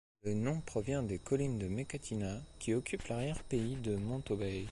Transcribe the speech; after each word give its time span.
Le 0.23 0.33
nom 0.33 0.61
provient 0.61 1.03
des 1.03 1.19
collines 1.19 1.59
de 1.59 1.67
Mécatina, 1.67 2.41
qui 2.57 2.73
occupent 2.73 3.05
l'arrière-pays 3.09 3.75
de 3.75 3.95
Mutton 3.97 4.35
Bay. 4.35 4.59